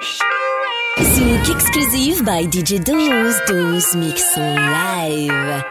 [0.00, 5.64] Sneak exclusive by DJ Doze, Doze mix en live.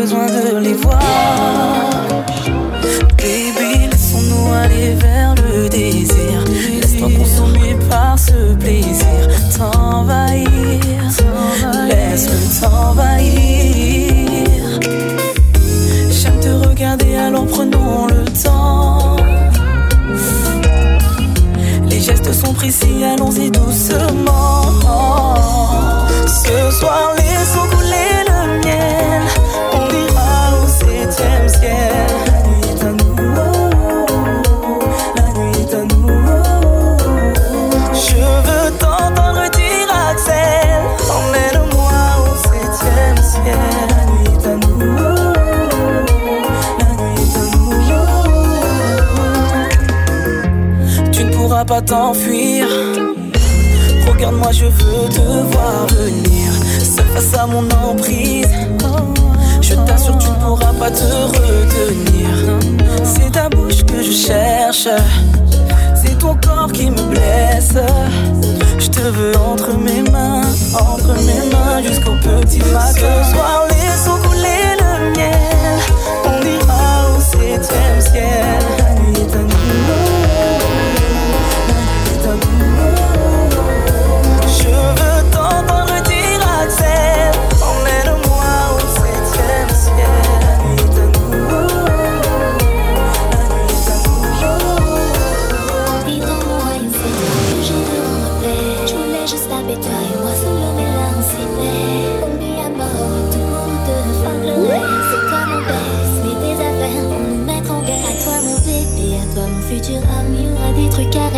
[0.00, 1.00] Besoin de les voir.
[3.16, 6.36] Baby, laissons-nous aller vers le désir.
[6.80, 9.20] Laisse-toi consommer par ce plaisir.
[9.56, 10.48] T'envahir,
[11.88, 13.10] laisse-le t'envahir.
[16.10, 19.16] J'aime te regarder, alors prenons le temps.
[21.90, 24.62] Les gestes sont précis, allons-y doucement.
[26.26, 27.77] Ce soir, laissons
[51.68, 52.66] pas t'enfuir.
[54.06, 56.50] Regarde-moi, je veux te voir venir.
[56.80, 58.48] Seul face à mon emprise.
[59.68, 62.58] Je t'assure, tu ne pourras pas te retenir.
[63.04, 64.88] C'est ta bouche que je cherche.
[65.94, 67.74] C'est ton corps qui me blesse.
[68.78, 70.40] Je te veux entre mes mains,
[70.72, 72.92] entre mes mains jusqu'au petit matin.
[72.94, 75.78] Ce soir, laissons couler le miel.
[76.24, 78.87] On ira au septième ciel.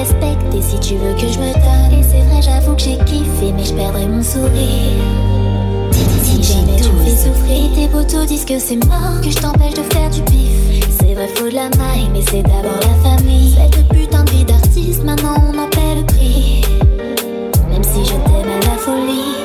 [0.01, 1.99] À respecter si tu veux que je me donne.
[1.99, 5.05] Et c'est vrai, j'avoue que j'ai kiffé, mais je perdrai mon sourire.
[6.23, 9.83] Si jamais tu fais souffrir, tes potos disent que c'est mort, que je t'empêche de
[9.95, 10.89] faire du bif.
[11.01, 13.57] C'est vrai, faut de la maille, mais c'est d'abord la famille.
[13.57, 16.63] Cette putain de vie d'artiste, maintenant on en paie le prix.
[17.71, 19.37] Même si je t'aime à la folie.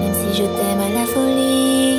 [0.00, 1.93] Même si je t'aime à la folie.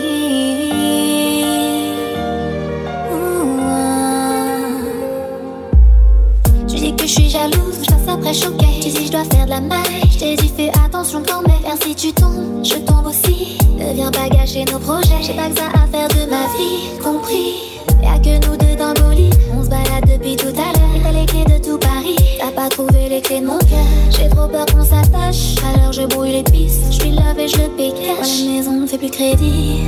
[7.15, 8.79] Suis jalouse, je passe après choquée.
[8.81, 11.61] Tu dis je dois faire de la maille, je t'ai dit fais attention quand même.
[11.63, 13.57] Car si tu tombes, je tombe aussi.
[13.77, 15.21] Ne viens pas gâcher nos projets.
[15.21, 17.55] J'ai pas que ça à faire de ma vie, compris.
[18.03, 19.35] Y'a que nous deux dans le bolide.
[19.57, 21.01] On se balade depuis tout à l'heure.
[21.03, 22.17] T'as les clés de tout Paris.
[22.39, 23.87] T'as pas trouvé les clés de mon cœur.
[24.11, 25.55] J'ai trop peur qu'on s'attache.
[25.73, 26.85] Alors je brouille les pistes.
[26.91, 27.93] Je suis love et je le paye.
[28.07, 29.83] La maison ne fait plus crédit.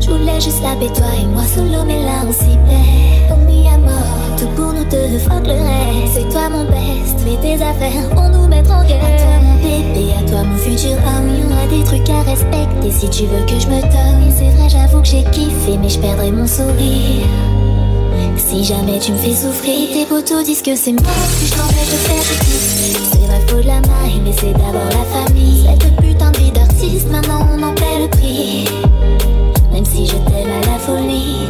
[0.00, 3.14] Je voulais juste laver toi et moi solo, mais là on s'y perd.
[4.56, 6.14] Pour nous deux, fuck le reste.
[6.14, 9.04] C'est toi mon best, mets tes affaires pour nous mettre en guerre.
[9.04, 11.28] À toi mon bébé, à toi mon futur homme.
[11.28, 14.32] Il y aura des trucs à respecter si tu veux que je me donne.
[14.36, 17.26] C'est vrai, j'avoue que j'ai kiffé, mais je perdrai mon sourire.
[18.36, 21.90] Si jamais tu me fais souffrir, tes potos disent que c'est mort, que je t'empêche
[21.90, 22.52] de faire du.
[23.12, 25.66] C'est vrai, faut de la maille, mais c'est d'abord la famille.
[25.80, 28.64] Cette putain de vie d'artiste, maintenant on en paie le prix.
[29.72, 31.48] Même si je t'aime à la folie.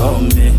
[0.00, 0.50] Hey.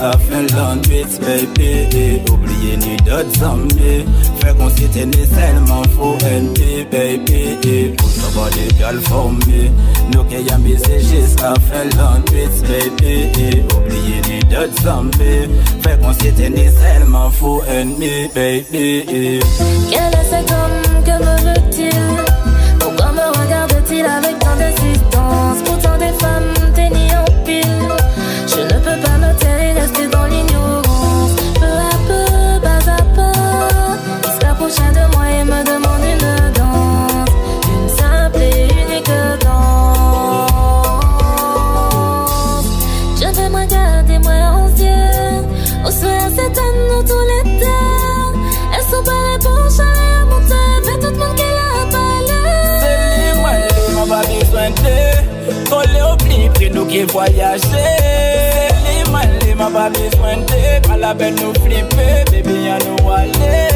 [0.00, 2.22] a Finland beats baby.
[2.30, 4.04] Oubliez ni d'autres zombies
[4.40, 7.94] Fait qu'on s'était né seulement faux NP baby.
[7.96, 9.70] Put nobody girl for me
[10.12, 13.62] Nous qui y'a mis jusqu'à Finland beats baby.
[13.76, 15.48] Oubliez ni d'autres zombies
[15.82, 19.40] Fait qu'on s'était né seulement faux NP baby
[57.06, 57.86] pli, pri nou ki voyaje
[58.84, 63.68] Li man li ma pa biswante Pa la ben nou flippe, baby ya nou ale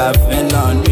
[0.00, 0.89] la fin de la nuit, baby.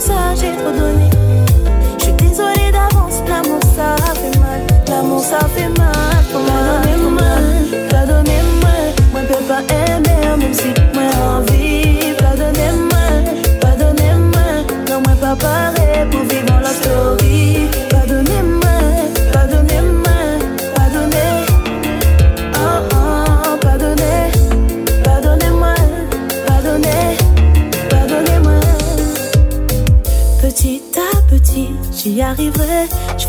[0.00, 1.10] j'ai trop donné.
[1.98, 6.05] Je suis désolée d'avance, l'amour ça fait mal, l'amour ça fait mal.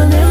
[0.00, 0.29] Someone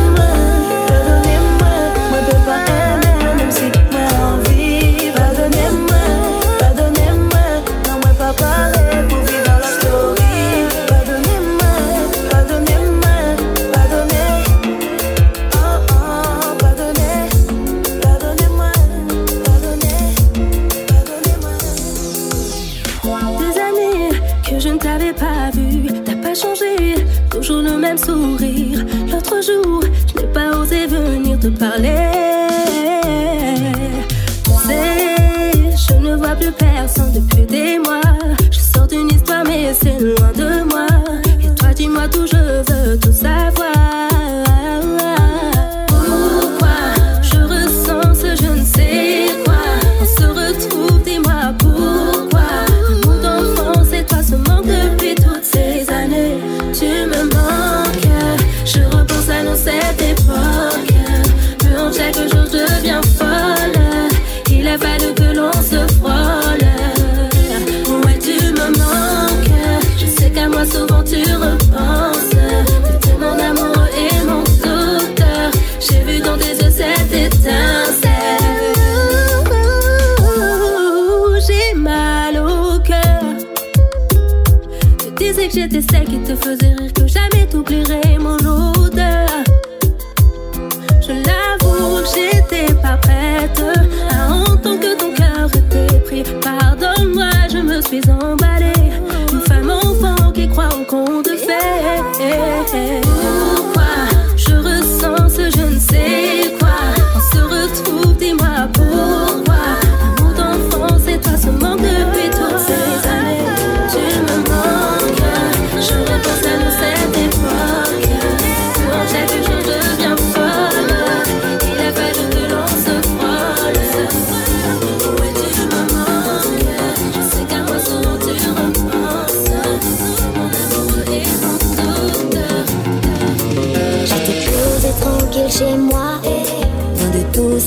[85.49, 86.93] que j'étais celle qui te faisait rire,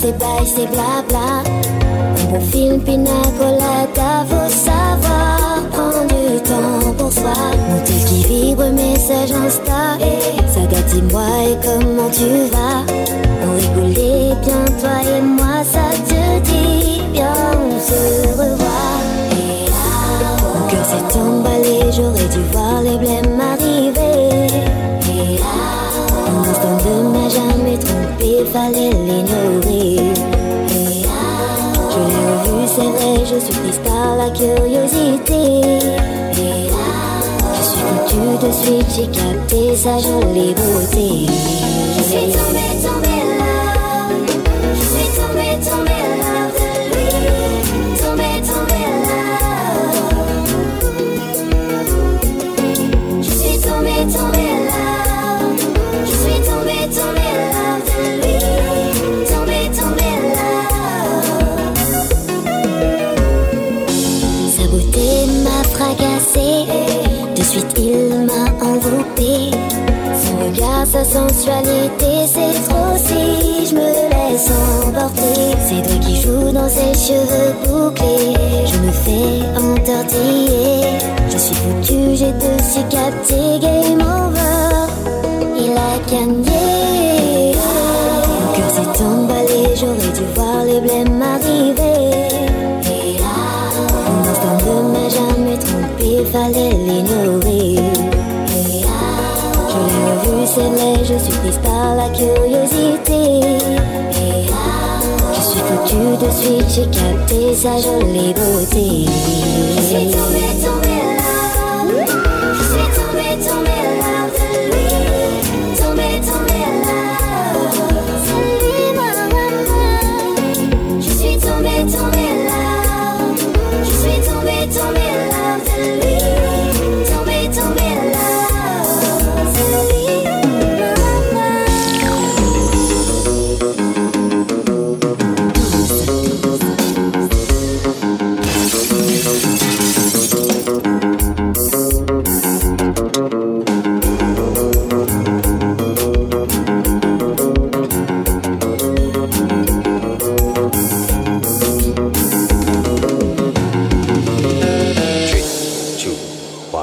[0.03, 1.45] c'est bail, c'est blabla.
[2.31, 7.39] Bon film, pina colada, faut savoir prendre du temps pour soi.
[7.69, 9.83] Mon qui vibre, message Insta.
[10.53, 12.83] Ça date, dis-moi et comment tu vas?
[13.45, 18.99] On rigolait bien, toi et moi, ça te dit bien, on se revoit.
[20.53, 24.49] Mon cœur s'est emballé, j'aurais dû voir les blêmes arriver.
[26.29, 29.02] Un instant de m'a jamais trompé, fallait
[33.33, 35.63] je suis prise par la curiosité.
[37.55, 41.27] Je suis foutue de suite, j'ai capté sa jolie beauté.
[41.97, 43.12] Je suis tombée, tombée
[67.53, 69.51] De suite, il m'a enveloppé.
[70.25, 74.51] Son regard, sa sensualité, c'est trop si je me laisse
[74.87, 75.53] emporter.
[75.61, 78.65] C'est toi qui joue dans ses cheveux bouclés.
[78.65, 80.99] Je me fais entortiller.
[81.31, 83.59] Je suis foutu, j'ai de capté.
[83.61, 84.22] Game
[102.03, 103.23] la curiosité.
[105.35, 109.07] Je suis foutue de suite, j'ai capté sa jolie beauté.
[109.77, 110.82] Je suis tombée, tombée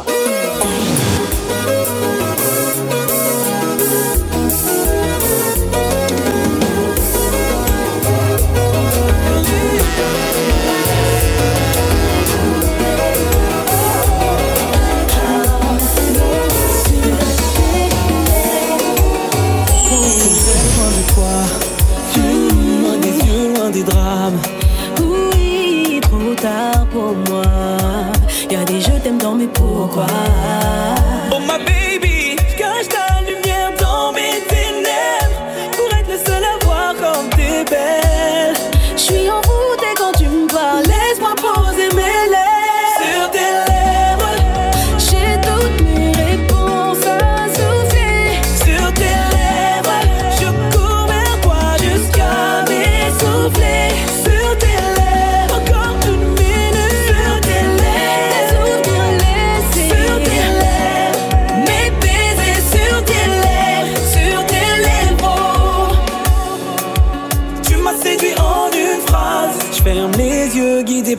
[0.05, 0.78] Power.
[29.89, 30.58] 话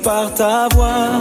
[0.03, 1.21] par ta voix.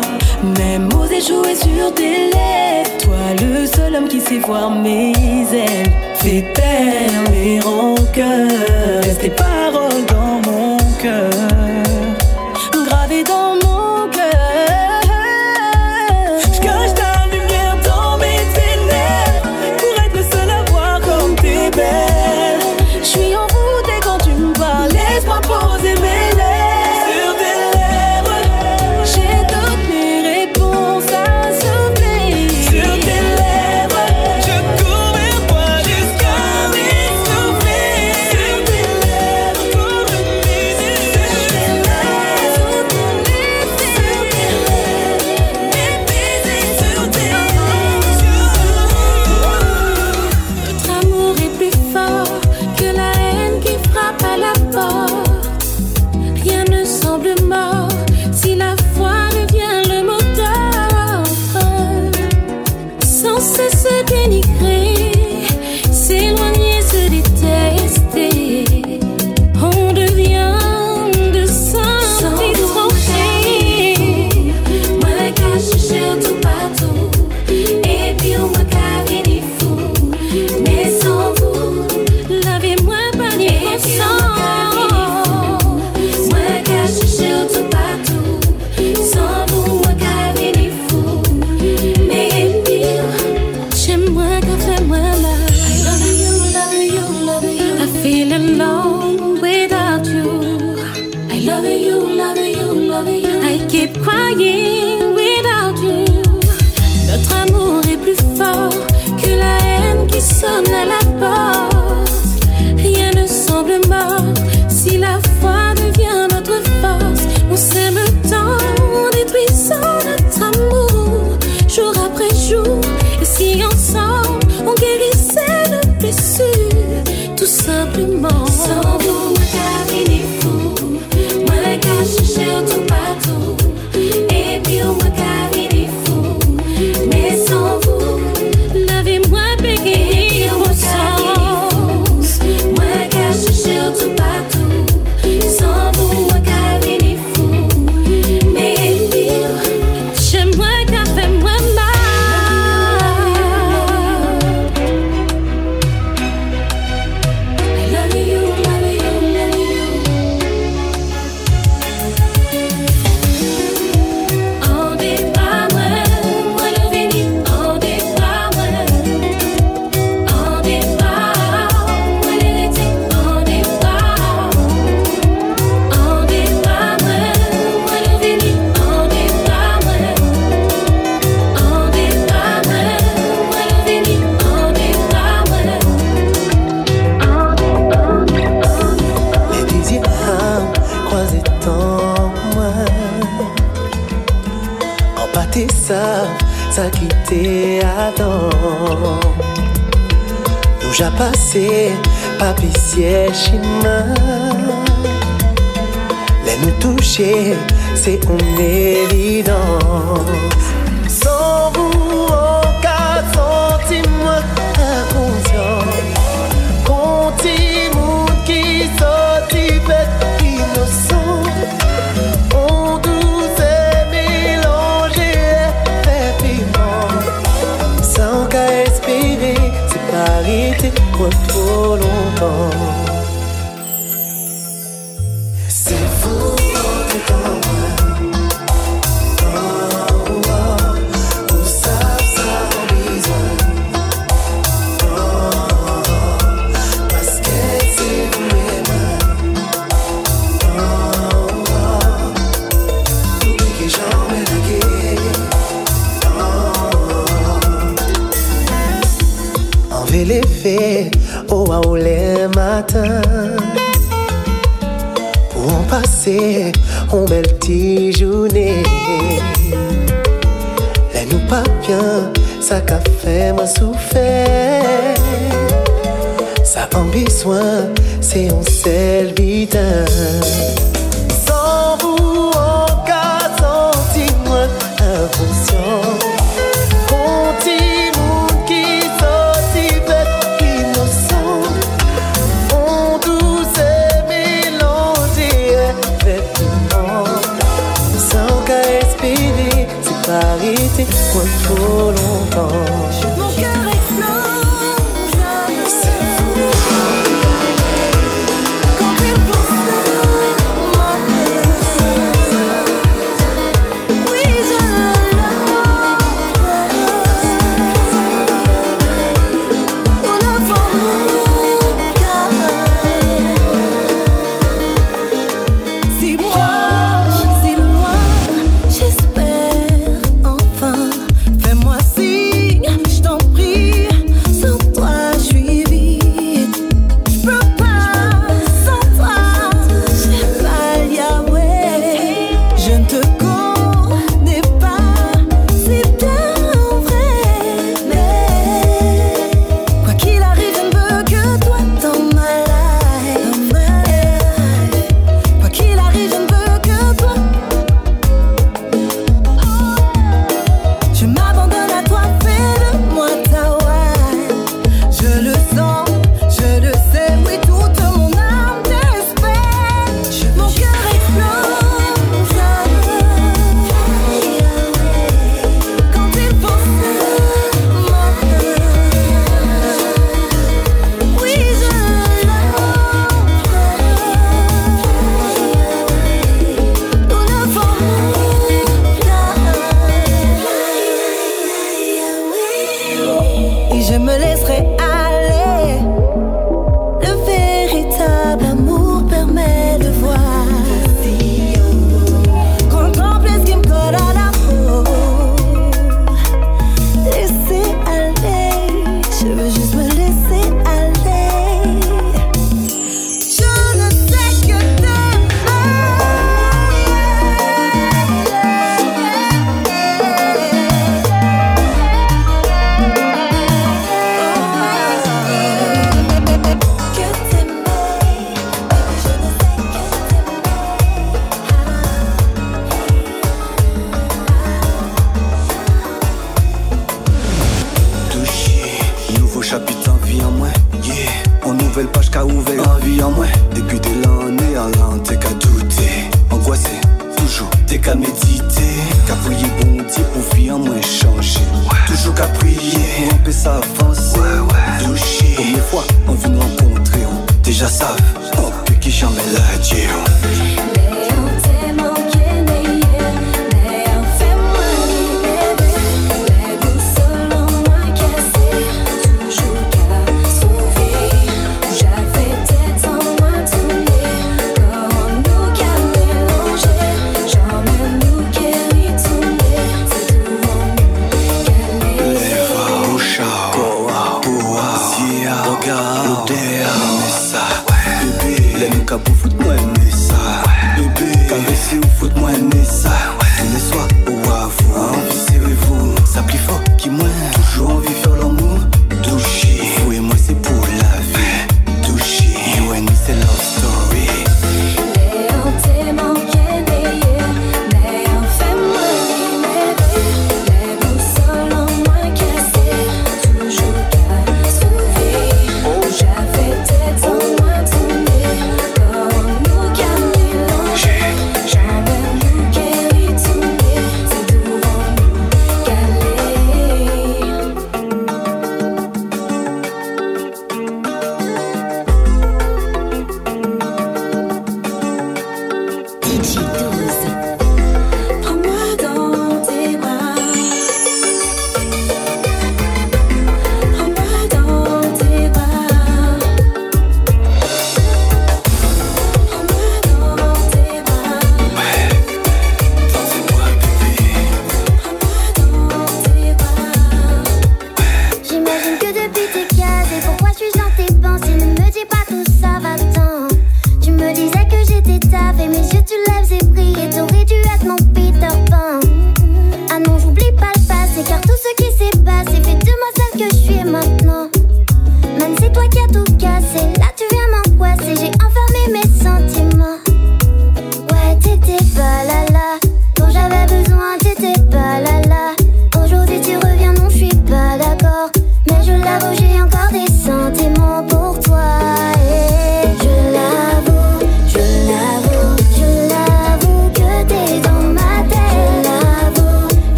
[0.57, 2.97] Même oser jouer sur tes lèvres.
[3.03, 5.11] Toi, le seul homme qui sait voir mes
[5.53, 5.91] ailes.
[6.15, 9.03] Fais taire mes rancœurs.
[9.03, 11.68] Laisse tes paroles dans mon cœur.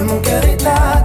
[0.00, 0.99] I'm gonna get it now.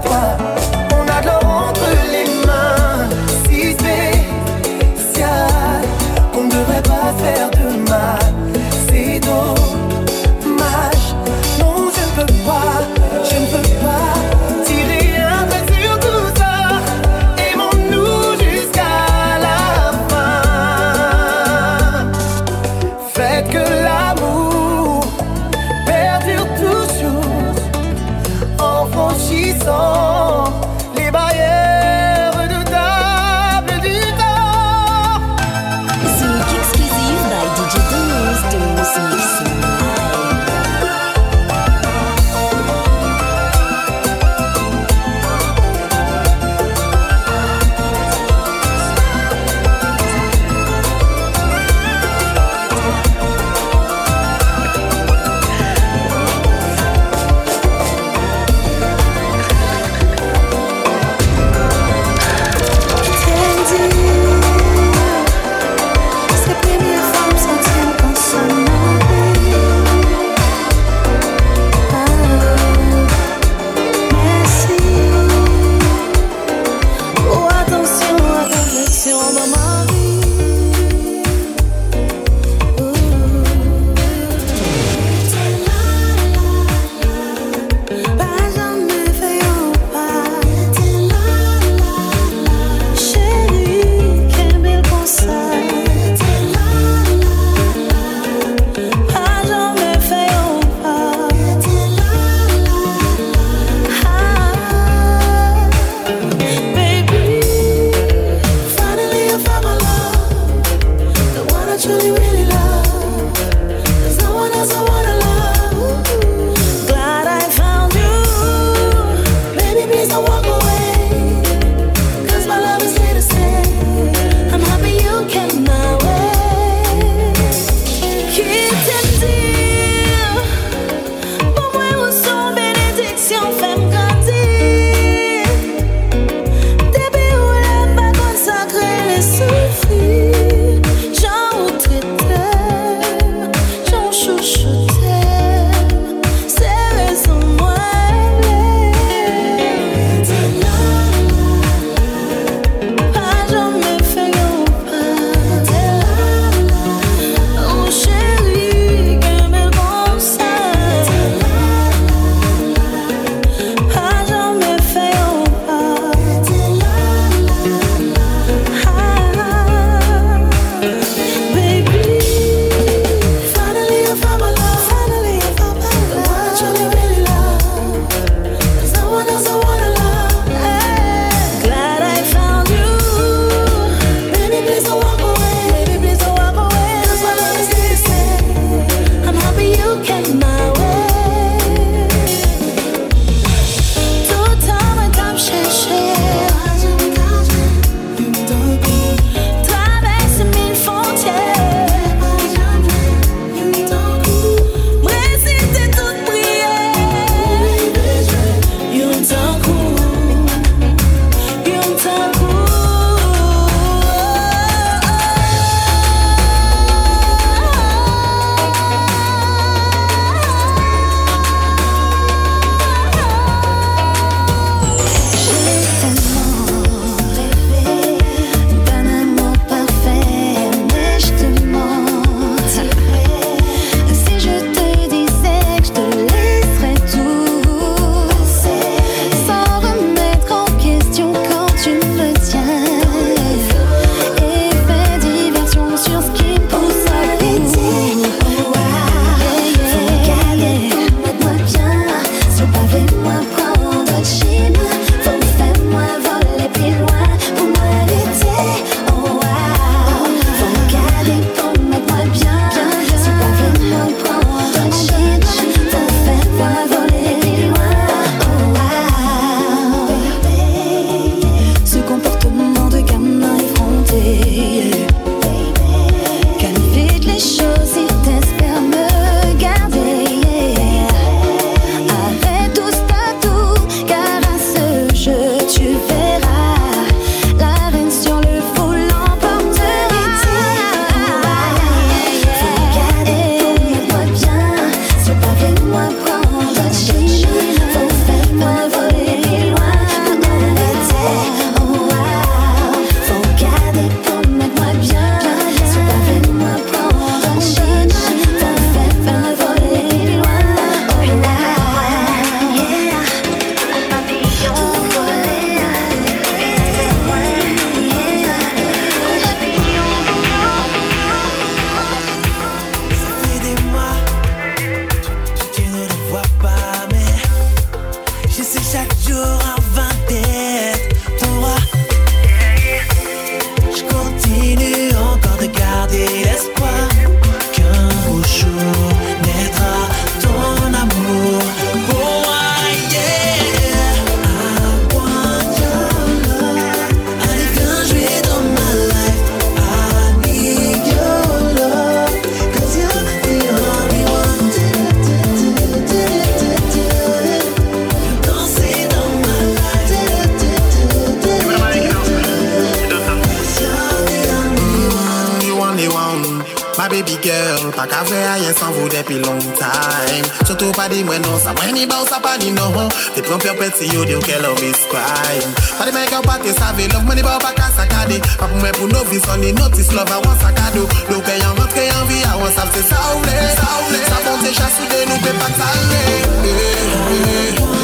[367.96, 370.46] Girl, pas qu'à faire rien sans vous depuis long time.
[370.66, 372.92] Surtout pas dit moi non, ça moi ni bounce, ça pas dit non.
[373.34, 375.74] T'es prends perpétué, you do que love is crime.
[375.98, 378.40] Pas de mec à pas te savez, love money pas qu'à saccadé.
[378.58, 381.08] Pas pour moi pour novice, on est notice, love à one saccado.
[381.30, 384.64] Donc ayant rentré en vie, à one ça c'est ça ou ça ou Ça monte
[384.64, 386.42] déjà soudé, nous peut pas t'aller.
[386.64, 387.95] DJ 12.